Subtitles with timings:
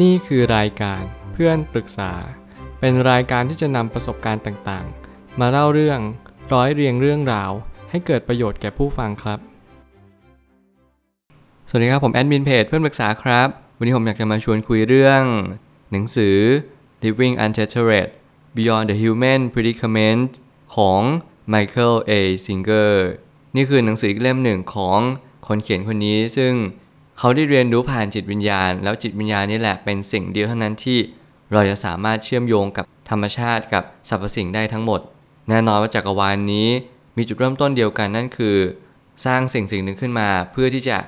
[0.00, 2.12] นี่คือรายการเพื่อนปรึกษา
[2.80, 6.00] เป็นรายการที่จะนำประสบการณ์ต่างๆ มาเล่าเรื่อง
[6.52, 7.50] ร้อยเรียงเรื่องราว
[7.90, 9.38] ให้เกิดประโยชน์แก่ผู้ฟังครับ
[11.68, 15.22] สวัสดีครับ ผมแอดมินเพจเพื่อนปรึกษาครับ วันนี้ผมอยากจะมาชวนคุยเรื่อง
[15.92, 16.36] หนังสือ
[17.02, 18.10] Living Untethered
[18.56, 20.30] Beyond the Human Predicament
[20.76, 21.00] ของ
[21.52, 22.12] Michael A.
[22.46, 22.92] Singer
[23.56, 24.98] นี่คือหนังสืออีกเล่มหนึ่งของ
[25.46, 26.52] คนเขียนคนนี้ซึ่ง
[27.18, 30.98] เขาได้เรียนรู้ผ่านจิตวิญญาณ แล้วจิตวิญญาณนี่แหละเป็นสิ่งเดียวเท่านั้นที่
[31.52, 35.00] เราจะสามารถเชื่อมโยงกับธรรมชาติกับสรรพสิ่งได้ทั้งหมด
[35.48, 36.68] แน่นอนว่าจักรวาลนนี้
[37.16, 38.56] มีจุดเริ่มต้นเดียวกันนั่นคือ
[39.24, 40.98] สร้างสิ่งสิ่งหนึ่งขึ้นมา เพื่อที่จะ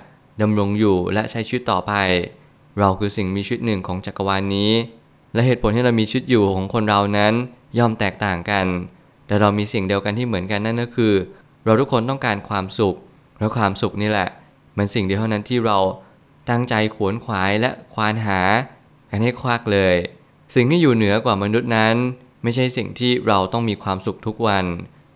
[0.40, 1.92] ดำรงอยู่และใช้ชีวิตต่อไป
[2.78, 4.72] เราคือสิ่งมีชีวิตหนึ่งของจักรวาลนนี้
[5.34, 7.34] และเหตุผลที่เรามีชีวิตอยู่ของคนเรานั้น
[7.78, 8.66] ย่อมแตกต่างกัน
[9.26, 11.12] แต่เรามีสิ่งเดียวกันที่เหมือนกันนั่นก็คือ
[11.64, 12.96] เราทุกคนต้องการความสุข
[13.38, 14.28] และความสุขนี่แหละ
[14.76, 15.78] มันสิ่งเดียวเท่านั้นที่เรา
[16.50, 18.40] ตั้งใจขวนขวายและควานหา
[19.10, 19.96] กันให้ควักเลย
[20.54, 21.94] สิ่งที่อยู่เหนือกว่ามนุษย์นั้น
[22.42, 24.64] ไม่ใช่สิ่งที่เราต้องมีความสุขทุกวัน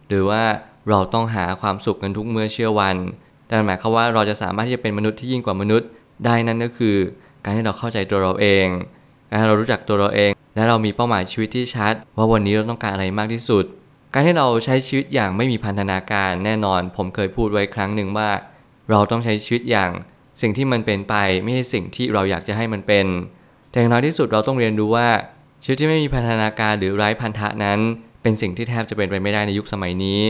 [0.09, 0.43] หรือว่า
[0.89, 2.97] เราต้องหาความสุขกันทุกเมื่อเชื่อวัน
[3.47, 5.89] แต่หมายความว่าเราจะสามารถที่จะเป็นมนุษย์ที่ยิ่งกว่ามนุษย์
[6.25, 6.97] ได้นั่นก็คือ
[7.45, 8.67] การที่เราเข้าใจตัวเราเอง
[9.29, 13.65] การที่เรารู้จักตัวเราเอง และเรามีเป้าหมายชีวิตที่ชัด ว่าวันนี้เราต้องการอะไรมากที่สุด
[14.13, 18.31] การที่เราใช้ชีวิตอย่างไม่มีพันธนาการแน่นอน ผมเคยพูดไว้ครั้งหนึ่งว่า
[18.91, 19.91] เราต้องใช้ชีวิตอย่าง
[20.41, 23.07] สิ่งที่มันเป็นไปไม่ใช่สิ่งที่เราอยากจะให้มันเป็น
[23.71, 25.09] แต่อย่างน้อยที่สุดเราต้องเรียนรู้ว่า
[25.63, 27.79] ชีวิตที่ไม่มีพันธนาการหรือไร้พันธะนั้น
[28.23, 30.21] เป็นสิ่งที่แทบจะเป็นไปไม่ได้ในยุคสมัยนี้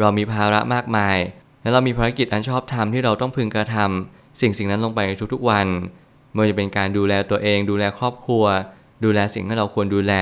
[0.00, 1.18] เรามีภาระมากมาย
[1.62, 5.66] และเรามีภารกิจอันชอบธรรมที่เราต้องพึงกระทำสิ่งสิ่งนั้นลงไปในทุกๆวัน
[6.32, 8.44] ไม่ว่าจะเป็นการดูแลตัวเอง ดูแลครอบครัว
[9.04, 10.12] ดูแลสิ่งที่เราควรดูแล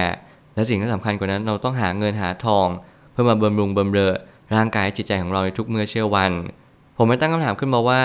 [0.55, 2.67] และสิ่งที่สำคัญกว่านั้นเราต้องหาเงินหาทอง
[3.13, 4.13] เพื่อมาบำรุงบำเรอ
[4.55, 6.33] ร่างกายจิตใจของเราในทุกเมื่อเชื่อวัน
[6.97, 8.03] ผมไม่ตั้งคำถามขึ้นมาว่า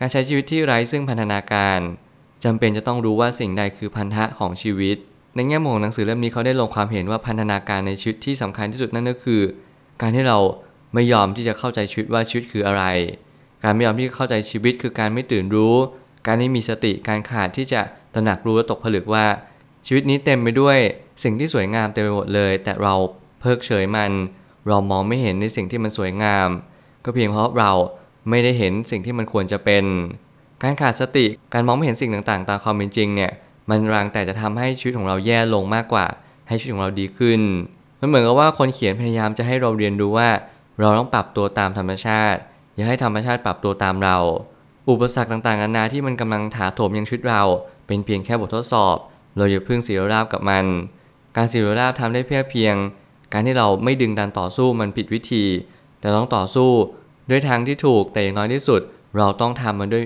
[0.00, 1.80] การใช้ชีวิตที่ไร้ซึ่งพันธนาการ
[2.44, 4.96] จำเป็นจะต้องรู้ว่าสิ่งใดคือพันธะของชีวิต
[5.34, 9.42] ในแง่มุมของหนังสือเล่มนี้เขาได้ลงความเห็นว่าพันธนาการในชีวิตที่สำคัญที่สุดนั่นก็คือ
[10.00, 10.38] การที่เรา
[10.94, 12.84] ไม่ยอมที่จะเข้าใจชีวิตว่าชีวิตคืออะไร
[13.64, 15.74] การไม่ยอมที่จะเข้าใจชีวิตคือการไม่ตื่นรู้
[16.26, 17.80] การไม่มีสติการขาดที่จะ
[18.14, 19.26] ตระหนักรู้และตกผลึกว่า
[19.86, 20.78] ชีวิตนี้เต็มไปด้วย
[21.22, 22.94] สิ่งที่สวยงามเต็มไปหมดเลย แต่เรา
[23.40, 24.10] เพิกเฉยมัน
[24.68, 26.48] เรามองไม่เห็นในสิ่งที่มันสวยงาม
[27.04, 27.72] ก็เพียงเพราะเรา
[28.28, 29.84] ไม่ได้เห็นสิ่งที่มันควรจะเป็น
[30.62, 33.32] การขาดสติการมองไม่เห็นสิ่งต่างๆ ตามความเป็นจริงเนี่ย
[33.70, 36.06] มันรังแต่จะทำให้ชีวิตของเราแย่ลงมากกว่า
[36.48, 37.40] ให้ชีวิตของเราดีขึ้น
[38.00, 40.28] มันเหมือนกับว่าคนเขียนพยายามจะให้เราเรียนรู้ว่า
[40.78, 42.40] เราต้องปรับตัวตามธรรมชาติ
[42.74, 44.16] อย่าให้ธรรมชาติปรับตัวตามเรา
[44.90, 47.42] อุปสรรคต่างๆนานาที่มันกำลังถาโถมยังชีวิตเรา
[47.86, 48.96] เป็นเพียงแค่บททดสอบ
[49.36, 50.64] เราอย่าพึ่งสีราบกับมัน
[51.36, 52.74] การสีราบทำได้เพียงเพียง
[53.32, 55.44] การที่เราไม่ดึงดันต่อสู้มันผิดวิธี
[56.00, 56.70] แต่ต้องต่อสู้
[57.32, 58.80] ด้วยทางที่ถูกแต่อย่างน้อยที่สุด
[59.16, 60.04] เราต้องทำมันด้วย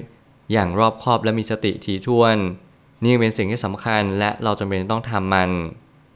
[0.53, 2.37] อย่างรอบคอบและมีสติถี่ถ้วน
[3.05, 5.51] นี่เป็นสิ่งที่สำคัญและเราจำเป็นต้องทำมัน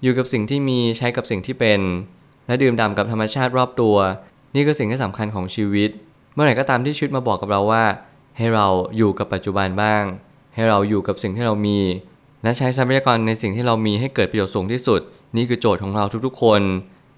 [0.03, 1.81] อยู่กับสิ่งที่มีใช้กับสิ่งที่เป็น
[2.47, 3.97] และดื่มด่ำกับธรรมชาติรอบตัว
[4.55, 5.91] นี่คือสิ่งที่สำคัญของชีวิต
[6.35, 7.85] เมื่อไหร่ก็ตามที่ชีวิตมาบอกกับเราว่า
[8.37, 8.67] ให้เรา
[8.97, 10.03] อยู่กับปัจจุบันบ้าง
[10.55, 11.79] ให้เราอยู่กับสิ่งที่เรามี
[12.43, 15.01] และใช้ทรัพยากรในสิ่งที่เรามีให้เกิดประโยชน์สูงที่สุด
[15.37, 16.63] นี่คือโจทย์ของเราทุกๆคน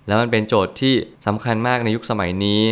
[0.07, 0.95] แล้วมันเป็นโจทย์ที่
[1.27, 2.63] สำคัญมากในยุคสมัยนี้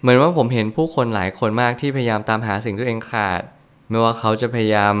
[0.00, 3.42] เหมือนว่าผมเห็นผู้คนหลายคนมากที่พยายามตามหาสิ่งที่ตัวเองขาด
[3.88, 4.94] ไม่ว่าเขาจะพยายาม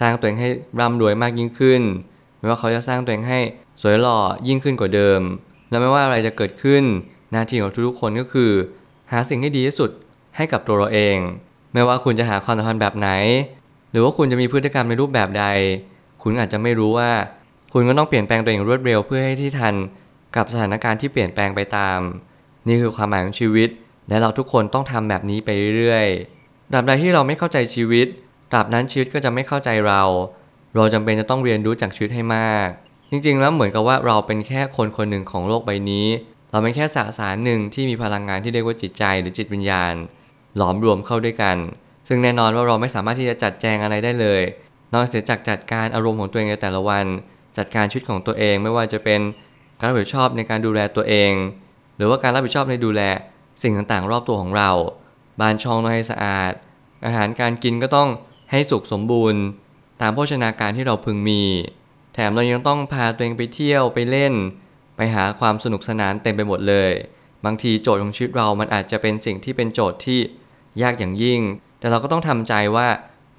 [0.00, 0.48] สร้างตัวเองให้
[0.80, 1.82] ร่ำรวยมากยิ่งขึ้น
[2.38, 3.40] ไม่ว่าเขาจะสร้างตัวเองให้
[3.82, 5.20] สวยหล่อยิ่งขึ้นกว่าเดิม
[5.70, 6.82] และไม่ว่าอะไรจะเกิดขึ้น
[7.32, 8.52] หน้าที่ของทุกๆคนก็คือ
[9.12, 9.90] หาสิ่งที่ดีที่สุด
[10.36, 11.16] ให้กับตัวเราเอง
[11.72, 13.10] ไม่ว่าคุณจะหาความสัมพันธ์แบบไหน
[13.92, 15.44] หรือว่าคุณจะมีพฤติกรรมในรูปแบบใด
[16.22, 17.10] คุณอาจจะไม่รู้ว่า
[17.72, 19.74] คุณก็ต้องเปลี่ยนแปลงตัวเองรวดเร็วเพื่อให้ที่ทัน
[20.36, 21.98] กับสถานการณ์ที่เปลี่ยนแปลงไปตาม
[22.68, 23.68] นี่คือความหมายของชีวิต
[24.08, 25.48] และเราทุกคนต้องทำแบบนี้ไป
[25.78, 28.06] เรื่อยๆตราบใดที่เราไม่เข้าใจชีวิต
[28.52, 30.02] ตราบนั้นชีวิตก็จะไม่เข้าใจเรา
[30.74, 32.68] เราจำเป็นจะต้องเรียนรู้จากชีวิตให้มาก
[33.10, 36.06] จริงๆ แล้วเหมือนกับว่าเราเป็นแค่คนคนหนึ่งของโลกใบนี้
[36.50, 39.94] เราเป็นแค่สสารหนึ่งที่มีพลังงานที่เรียกว่าจิตใจหรือจิตวิญญาณ
[40.56, 41.56] หลอมรวมเข้าด้วยกัน
[42.08, 44.42] ซึ่งแน่นอนว่าเราไม่สามารถที่จะจัดแจงอะไรได้เลย
[44.94, 47.06] นอกจากจัดการอารมณ์ของตัวเองในแต่ละวัน
[47.58, 49.20] จัดการชีวิตของตัวเองไม่ว่าจะเป็น
[49.78, 51.32] การรับผิดชอบในการดูแลตัวเอง
[51.96, 53.02] หรือว่าการรับผิดชอบในดูแล
[53.62, 54.70] สิ่งต่างๆ รอบตัวของเรา
[55.40, 56.52] บ้านช่องต้องให้สะอาด
[57.04, 58.08] อาหารการกินก็ต้อง
[58.50, 59.40] ให้สุขสมบูรณ์
[60.00, 61.42] ตามโภชนาการที่เราพึงมี
[62.14, 64.34] แถมเรายังต้องพาตัวเองไปเที่ยวไปเล่น
[64.96, 66.92] ไปหาความสนุกสนานเต็มไปหมดเลย
[67.44, 70.20] บางทีโจทย์ของชีวิตเรามันอาจจะเป็นสิ่งที่เป็นโจทย์ที่
[70.82, 71.40] ยากอย่างยิ่ง
[71.78, 72.86] แต่เราก็ต้องทำใจว่า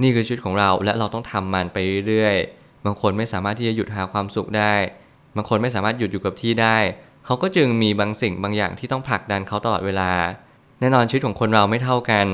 [0.02, 1.78] นี่คือชีวิตของเราและเราต้องทำมันไป
[2.08, 4.76] เรื่อยๆ บางคนไม่สามารถที่จะหยุดหาความสุขได้
[5.36, 6.78] บางคนไม่สามารถหยุดอยู่กับที่ได้
[7.26, 10.12] เขาก็จึงมีบางสิ่งบางอย่างที่ต้องผลักดันเขาตลอดเวลา
[10.80, 12.28] แน่นอนชีวิตของคนเราไม่เท่ากัน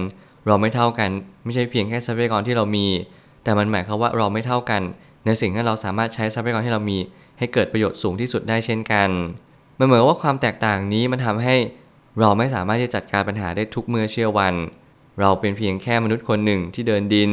[0.47, 1.09] เราไม่เท่ากัน
[1.43, 2.87] ไม่ใช่เพียงแค่ทรัพยากรที่เรามี
[3.43, 4.81] แต่มันหมายความว่าเราไม่เท่ากัน
[5.25, 6.97] ในสิ่งที่เราสามารถใช้ทรัพยากรที่เรามี
[7.37, 9.09] ให้เกิดประโยชน์สูงที่สุดได้เช่นกัน
[9.79, 11.55] มันเหมือนว่าความแตกต่างนี้มันทำให้
[12.19, 14.53] เราไม่สามารถที่จะจัดการปัญหาได้ทุกเมื่อเชื่อวัน
[15.19, 17.29] เราเป็นเพียงแค่มนุษย์คนหนึ่งที่เดินดิน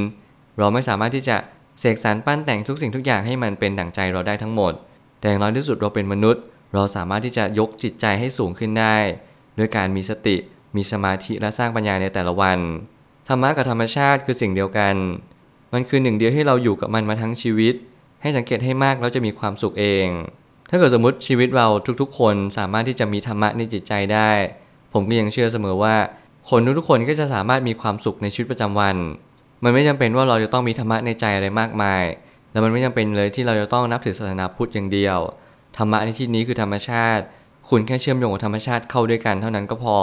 [0.58, 1.36] เราไม่สามารถที่จะ
[1.80, 4.72] เสกสรรปั้นแต่งทุกสิ่งทุกอย่างให้มันเป็นดั่งใจเราได้ทั้งหมด
[5.18, 6.42] แต่อย่างน้อยที่สุดเราเป็นมนุษย์
[6.76, 8.96] เราสามารถที่จะยกจิตใจให้สูงขึ้นได้
[9.58, 10.36] ด้วยการมีสติ
[10.76, 12.58] มีสมาธิและสร้างปัญญาในแต่ละวัน
[13.28, 14.94] ธรรมะกับธรรมชาติคือสิ่งเดียวกัน
[15.72, 17.74] มันคือหนึ่งเดียวที่เราอยู่กับมันมาทั้งชีวิต
[18.22, 20.06] ให้สังเกตให้มากแล้วจะมีความสุขเอง
[20.70, 21.66] ถ้าเกิดสมมติชีวิตเรา
[22.00, 24.30] ทุกๆ คนสามารถที่จะมีธรรมะในจิตใจได้
[24.92, 25.96] ผมก็ยังเชื่อเสมอว่า
[26.50, 28.96] คนทุกๆคนก็จะสามารถมีความสุขในชีวิตประจำวัน
[29.64, 32.04] มันไม่จำเป็นว่าเราจะต้องมีธรรมะในใจอะไรมากมาย
[32.52, 35.18] และมันไม่จำเป็นเลยที่เราจะต้องนับถือศาสนาพุทธอย่างเดียว
[35.78, 37.24] ธรรมะในที่นี้คือธรรมชาติ
[37.68, 39.96] คุณแค่เชื่อมโยงกับธรรมชาติเข้าด้วยกันเท่านั้นก็พอ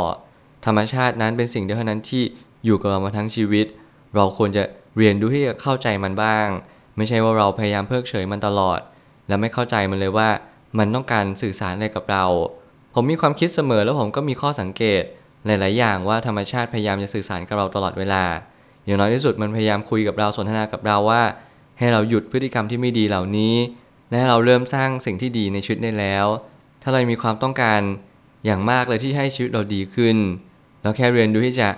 [0.66, 2.24] ธรรมชาตินั้นเป็นสิ่งเดียวเท่านั้นที่
[2.66, 3.66] อยู่กับเรามาทั้งชีวิต
[4.16, 4.64] เราควรจะ
[4.98, 6.48] เรียนรู้ที่จะเข้าใจมันบ้าง
[6.98, 8.80] ไม่ใช่ว่าเราพยายามเพิกเฉยมันตลอด
[9.28, 10.30] และไม่เข้าใจมันเลยว่า
[10.78, 12.25] มันต้องการสื่อสารอะไรกับเรา
[12.94, 15.04] ผมมีความคิดเสมอแล้วผมก็มีข้อสังเกต
[15.46, 18.24] หลาย ๆ อย่างว่าธรรมชาติพยายามจะสื่อสารกับเราตลอดเวลา
[18.86, 21.22] อย่างน้อยที่สุดมันพยายามคุยกับเราสนทนากับเราว่า
[21.80, 23.56] ให้เราหยุดพฤติกรรมที่ไม่ดีเหล่านี้
[24.13, 26.25] และเราเริ่มสร้างสิ่งที่ดีในชีวิตได้แล้ว
[26.81, 27.81] ถ้าเรามีความต้องการ
[28.45, 30.18] อย่างมากเลยที่ให้ชีวิตเราดีขึ้น
[30.81, 31.69] เราแค่เรียนรู้ที่จะ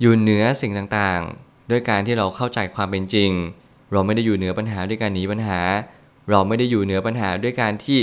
[0.00, 3.30] อยู่เหนือสิ่งต่างๆ ด้วยการที่เราเข้าใจความเป็นจริง
[3.92, 5.60] เราไม่ได้อยู่เหนือปัญหาด้วยการหนีปัญหา
[6.30, 7.98] เราไม่ได้อยู่เหนือปัญหาด้วยการที่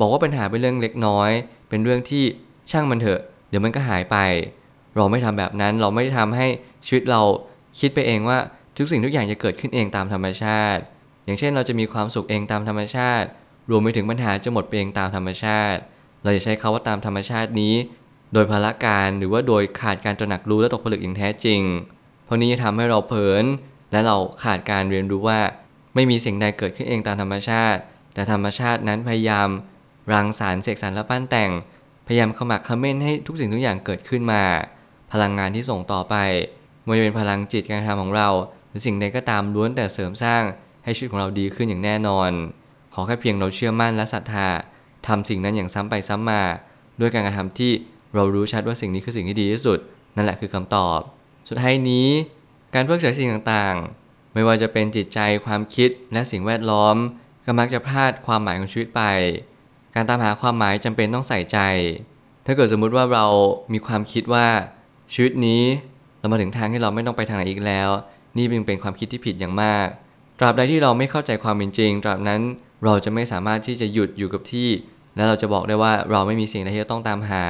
[0.00, 1.30] บอกว่าปัญหาเป็นเรื่องเล็กน้อย
[1.68, 2.24] เป็นเรื่องที่
[2.70, 4.16] ช่างมันเถอะ เดี๋ยวมันก็หายไป
[4.96, 6.46] เราไม่ทำแบบนั้น เราไม่ได้ทำให้
[6.86, 7.20] ชีวิตเรา
[7.80, 8.38] คิดไปเองว่า
[8.76, 10.82] ทุกสิ่งทุกอย่างจะเกิดขึ้นเองตามธรรมชาติ
[11.28, 13.28] อย่างเช่นเราจะมีความสุขเองตามธรรมชาติ
[13.70, 15.80] รวมไปถึงปัญหาจะหมดไปเองตามธรรมชาติ
[16.22, 17.74] เราจะใช้คาว่าตามธรรมชาตินี้
[18.32, 21.60] โดยพละการหรือว่าโดยขาดการตระหนักรู้และตกผลึกอย่างแท้จริง
[22.24, 23.44] เพราะนี้จะทำให้เราเผลอ
[23.92, 25.40] และเราขาดการเรียนรู้ว่า
[25.94, 27.80] ไม่มีสิ่งใดเกิดขึ้นเองตามธรรมชาติ
[28.14, 29.48] แต่ธรรมชาตินั้นพยายาม
[30.12, 31.50] รังสารรค์เสกสรรและปั้นแต่ง
[32.06, 34.42] พยายามขมักขม้นให้ทุกสิ่งทุกอย่างเกิดขึ้นมา
[35.12, 36.16] พลังงานที่ส่งต่อไป
[36.84, 38.28] ไม่ว่าจะเป็นพลังจิตการทำของเรา
[38.68, 40.42] หรือสิ่งใดก็ตามล้วนแต่เสริมสร้าง
[40.88, 42.30] ให้ชีวิตของเราดีขึ้นอย่างแน่นอน
[42.94, 44.48] ขอแค่เพียงเราเชื่อมั่นและศรัทธา
[45.06, 46.42] ทำสิ่งนั้นอย่างซ้ำไปซ้ำมา
[47.00, 47.72] ด้วยการกระทำที่
[48.14, 49.78] เรารู้ชัดว่าสิ่งนี้คือสิ่งที่ดีที่สุด
[50.16, 51.00] นั่นแหละคือคำตอบ
[51.48, 52.08] สุดท้ายนี้
[52.74, 56.96] การเพิกเฉยสิ่งต่างๆ ไม่ว่าจะเป็นจิตใจความคิดและสิ่งแวดล้อม
[57.44, 59.02] ก็มักจะพลาดความหมายของชีวิตไป
[59.94, 61.58] การตามหาความหมายจำเป็นต้องใส่ใจ
[62.46, 63.26] ถ้าเกิดสมมุติว่าเรา
[63.72, 64.46] มีความคิดว่า
[65.12, 65.62] ชีวิตนี้
[66.18, 67.88] เรามาถึงทางที่เราไม่ต้องไปทางไหนอีกแล้ว
[68.36, 69.88] นี่เป็นเป็นความคิดที่ผิดอย่างมาก
[70.38, 72.40] ตราบใดที่เราไม่เข้าใจความเป็นจริง ตราบนั้น
[72.84, 74.68] เราจะไม่สามารถที่จะหยุดอยู่กับที่
[75.16, 77.44] และเราจะบอกได้ว่าเราไม่มีสิ่งใดที่จะต้องตามหา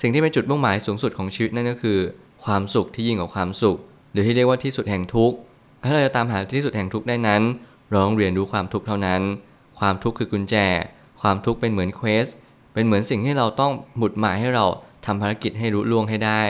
[0.00, 1.98] สิ่งที่เป็นจุดมุ่งหมายสูงสุดของชีวิตนั่นก็คือ
[2.44, 3.76] ความสุขที่ยิ่งกว่าความสุข
[4.12, 5.36] หรือที่เรียกว่าที่สุดแห่งทุกข์
[5.84, 7.42] ถ้าเราจะตามหาที่สุดแห่งทุกข์ได้นั้น
[7.90, 9.22] เราต้องเรียนรู้ความทุกข์เท่านั้น
[9.78, 10.54] ความทุกข์คือกุญแจ
[11.20, 12.26] ความทุกข์เป็นเหมือนเควส
[12.74, 14.66] เป็นเหมือนสิ่งที่เราต้องหมุดหมายให้เรา
[15.06, 16.42] ทำภารกิจให้รู้ล่วงให้ได้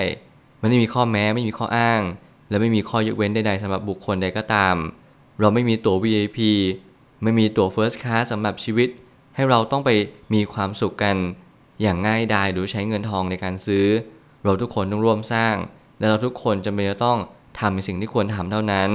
[0.61, 2.01] มันไม่มีข้อแม้ไม่มีข้ออ้าง
[2.51, 4.77] และไม่มีข้อยกเว้นใดๆสำหรับบุคคลใดก็ตาม
[5.41, 6.39] เราไม่มีตั๋ว VIP
[7.23, 8.89] ไม่มีตั๋ว First Class สำหรับชีวิต
[9.35, 9.91] ให้เราต้องไป
[10.35, 11.17] มีความสุขกัน
[11.83, 13.87] อย่างง่ายดายหรือใช้เงินทองในการซื้อ
[14.45, 15.55] เราทุกคนต้องร่วมสร้าง
[15.99, 17.19] และเราทุกคนจำเป็นจะต้อง
[17.59, 18.91] ทำในสิ่งที่ควรทำเท่านั้น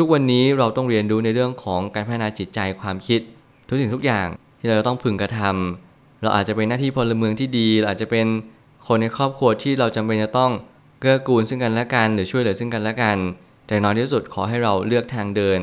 [0.00, 3.20] ทุกๆวันนี้เราต้องเรียนรู้ในเรื่องของการพัฒนาจิตใจความคิด
[3.68, 4.26] ทุกสิ่งทุกอย่าง
[4.58, 8.26] ที่เราต้องพึงกระทำเราอาจจะเป็นหน้าที่พลเมืองที่ดีเราอาจจะเป็น
[8.86, 10.52] คนในครอบครัวที่เราจำเป็นจะต้อง
[11.00, 13.18] เกื้อกูลซึ่งกันและกัน หรือช่วยเหลือซึ่งกันและกัน
[13.68, 15.58] แต่น้อยที่สุดขอให้เราเลือกทางเดิน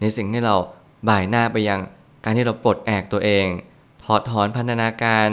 [0.00, 0.56] ในสิ่งที่เรา
[1.08, 1.80] บ่ายหน้าไปยัง
[2.24, 3.46] การที่เราปลดแอกตัวเอง
[4.04, 5.28] ถอดถอนพันธนาการ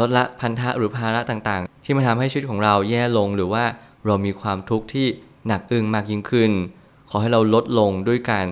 [0.00, 3.64] ลดละพันธะหรือภาระต่างๆ ที่มาทำให้ชีวิตของเราแย่ลงหรือว่า
[4.06, 5.06] เรามีความทุกข์ที่
[5.46, 6.50] หนักอึ้งมากยิ่งขึ้น
[7.10, 8.46] ขอให้เราลดลงด้วยการ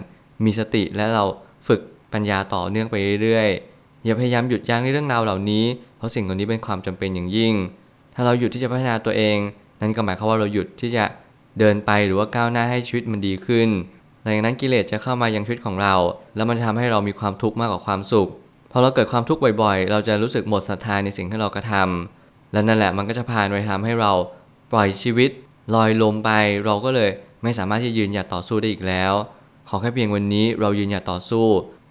[0.44, 1.24] มีสติและเรา
[1.68, 1.80] ฝึก
[2.12, 5.64] ปัญญาต่อเนื่องไปเรื่อยๆ อย่าพยายามหยุดยั้งในเรื่องราวเหล่านี้
[5.96, 7.54] เพราะสิ่งเหล่านี้เป็นความจำเป็นอย่างยิ่ง
[8.14, 9.36] ถ้าเราหยุดที่จะพัฒนาตัวเอง
[9.80, 11.04] นั่นก็หมายความว่าเราหยุดที่จะ
[11.58, 13.68] เดินไปหรือว่าก้าวหน้าให้ชีวิตมันดีขึ้น
[14.22, 15.94] หลังจากนั้นกิเลสจะเข้ามายังชีวิตของเรา
[16.36, 18.28] แล้วมันจะทำให้เรามีความทุกข์มากกว่าความสุข
[18.72, 24.12] พอเราเกิดความทุกข์บ่อยๆ เราจะรู้สึกหมดศรัทธาในสิ่งที่เรากระทำและนั่นแหละมันก็จะพาไปทำให้เรา
[24.72, 25.30] ปล่อยชีวิต
[25.74, 26.30] ลอยลมไป
[26.64, 27.10] เราก็เลย
[27.42, 29.12] ไม่สามารถที่ยืนหยัดต่อสู้ได้อีกแล้ว
[29.68, 31.46] ขอแค่เพียงวันนี้เรายืนหยัดต่อสู้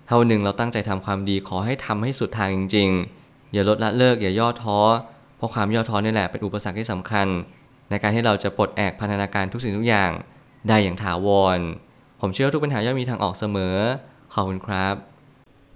[0.07, 2.89] เท่าหนึ่งเราตั้งใจทำความดีขอให้ทำให้สุดทางจริง
[3.21, 4.79] ๆ อย่าลดละเลิกอย่าย่อท้อ
[5.37, 7.27] เพราะความย่อท้อนี่แหละเป็นอุปสรรคที่สำคัญ
[7.89, 10.11] ในการที่เราจะปลดแอกพันธนาการทุกสิ่งทุกอย่าง
[10.67, 11.59] ได้อย่างถาวร
[12.21, 13.75] ผมเชื่อว่าทุกปัญหาย่อมมีทางออกเสมอ
[14.33, 14.95] ขอบคุณครับ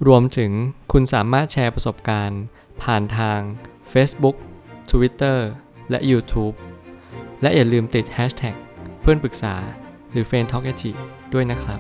[0.08, 0.52] รวมถึง
[0.92, 2.42] คุณสามารถแชร์ประสบการณ์
[2.82, 3.40] ผ่านทาง
[3.94, 4.36] Facebook
[4.92, 5.38] Twitter
[5.90, 6.56] และ YouTube
[7.42, 8.56] และอย่าลืมติด Hashtag
[9.02, 9.56] เพื่อนปรึกษา
[10.12, 10.74] หรือ f r ร e n d t a l k a
[11.34, 11.80] ด้วยนะครับ